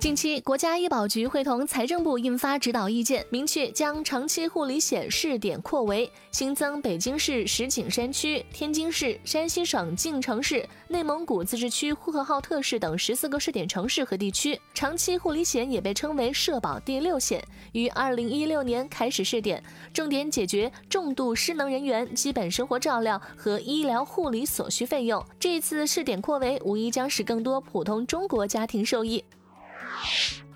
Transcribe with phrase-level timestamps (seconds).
[0.00, 14.58] 近期，国家医保局会同财政部印发指导意见，明确将长期护理险试点扩围，新增北京市石景山区、天津市、山西省晋城市、内蒙古自治区呼和浩特市等十四个试点城市和地区。
[14.72, 19.60] 长期护理险也被称为社保第六险，于二零一六年开始试点，
[19.92, 25.20] 重点解决重度失能人员基本生活照料和医疗护理所需费用。
[25.40, 29.24] 这次试点扩围，无疑将使更多普通中国家庭受益。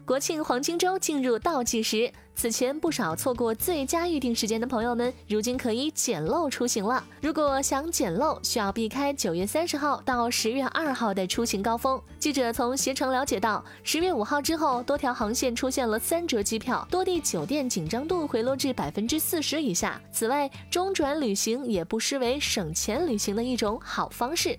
[0.04, 7.02] 国庆黄金周进入倒计时，此前不少错过最佳预订时间的朋友们，如今可以捡漏出行了。
[7.20, 12.02] 如果想捡漏，需要避开九月三十号到十月二号的出行高峰。
[12.18, 19.98] 记者从携程了解到，十月五号之后，多条航线出现了三折机票，多地酒店紧张度回落至百分之四十以下。
[20.12, 24.58] 此外，中转旅行也不失为省钱旅行的一种好方式。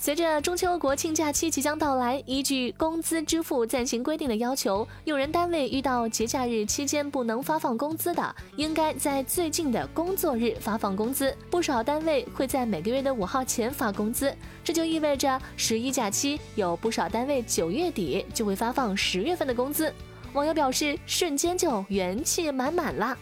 [0.00, 11.36] 随着中秋国庆假期即将到来，依据工资支付暂行规定的要求，用人单位遇到节假日期间不能发放工资的，应该在最近的工作日发放工资。
[11.50, 14.32] 不少单位会在每个月的五号前发工资，
[14.62, 19.92] 这就意味着十一假期有不少单位九月底就会发放十月份的工资。
[20.32, 23.18] 网友表示，瞬间就元气满满了。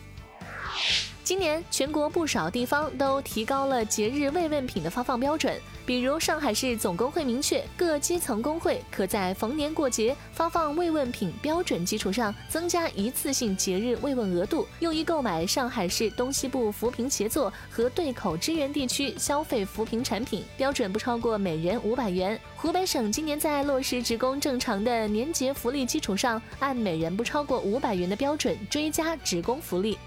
[1.26, 22.40] 今年全国不少地方都提高了节日慰问品的发放标准，比如上海市总工会明确，各基层工会可在逢年过节发放慰问品标准基础上增加一次性节日慰问额度，用于购买上海市东西部扶贫协作和对口支援地区消费扶贫产品，标准不超过每人五百元。
[22.54, 29.98] 湖北省今年在落实职工正常的年节福利基础上，按每人不超过五百元的标准追加职工福利。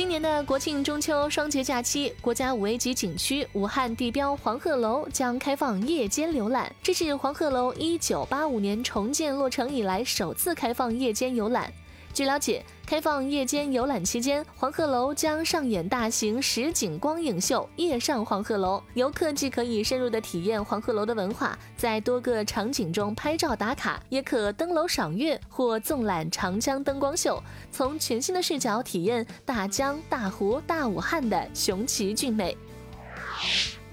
[0.00, 6.74] 今年的国庆中秋双节假期，国家五 A 级景区武汉地标黄鹤楼将开放夜间游览。
[6.82, 11.70] 这是黄鹤楼一九八五年重建落成以来首次开放夜间游览。
[12.12, 27.40] 据了解，开放夜间游览期间，黄鹤楼将上演大型实景光影秀《夜上黄鹤楼》，游客既可以深入的体验黄鹤楼的文化，在多个场景中拍照打卡，也可登楼赏月或纵览长江灯光秀，
[27.70, 32.56] 从全新的视角体验大江大湖大武汉的雄奇俊美。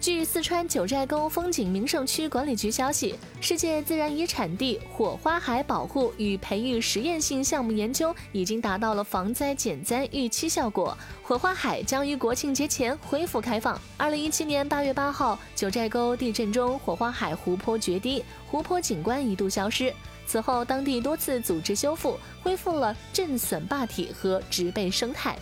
[0.07, 10.97] 据四川九寨沟风景名胜区管理局消息，世界自然遗产地火花海保护与培育实验性项目研究已经达到了防灾减灾预期效果。
[11.21, 13.77] 火花海将于国庆节前恢复开放。
[13.97, 19.93] 二零一七年八月八号，九寨沟地震中，火花海湖泊决堤，湖泊景观一度消失。
[20.25, 25.37] 此后，当地多次组织修复，恢复了震损坝体和植被生态。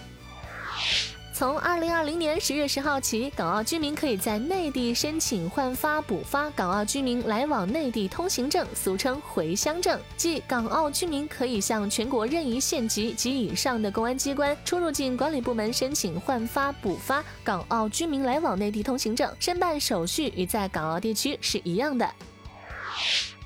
[1.37, 22.09] 从二零二零年十月十号起，港澳居民可以在内地申请换发补发港澳居民来往内地通行证，俗称回乡证，即港澳居民可以向全国任意县级及以上的公安机关、出入境管理部门申请换发补发港澳居民来往内地通行证，申办手续与在港澳地区是一样的。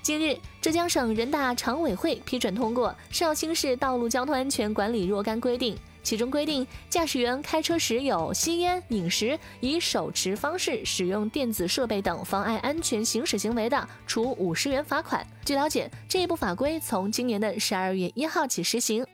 [0.04, 5.74] 近日，浙江省人大常委会批准通过《绍兴市道路交通安全管理若干规定》。
[6.09, 15.24] 其中规定，驾驶员开车时有吸烟、饮食、以手持方式使用电子设备等妨碍安全行驶行为的，处五十元罚款。
[15.46, 19.06] 据了解，这一部法规从今年的十二月一号起实行。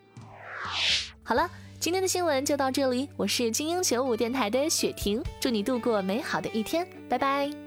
[1.21, 1.51] 好了，
[1.81, 7.64] 今天的新闻就到这里，我是精英九五电台的雪婷，祝你度过美好的一天，拜拜。